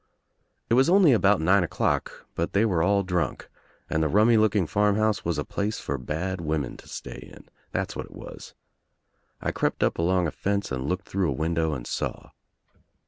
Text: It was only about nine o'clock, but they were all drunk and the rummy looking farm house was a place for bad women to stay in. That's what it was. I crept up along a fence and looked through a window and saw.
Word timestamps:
It 0.67 0.73
was 0.73 0.89
only 0.89 1.13
about 1.13 1.41
nine 1.41 1.63
o'clock, 1.63 2.25
but 2.33 2.53
they 2.53 2.65
were 2.65 2.81
all 2.81 3.03
drunk 3.03 3.49
and 3.87 4.01
the 4.01 4.07
rummy 4.09 4.35
looking 4.35 4.65
farm 4.65 4.95
house 4.95 5.23
was 5.23 5.37
a 5.37 5.45
place 5.45 5.79
for 5.79 5.99
bad 5.99 6.41
women 6.41 6.75
to 6.77 6.87
stay 6.87 7.29
in. 7.31 7.47
That's 7.71 7.95
what 7.95 8.07
it 8.07 8.15
was. 8.15 8.55
I 9.41 9.51
crept 9.51 9.83
up 9.83 9.99
along 9.99 10.25
a 10.25 10.31
fence 10.31 10.71
and 10.71 10.89
looked 10.89 11.07
through 11.07 11.29
a 11.29 11.33
window 11.33 11.73
and 11.75 11.85
saw. 11.85 12.31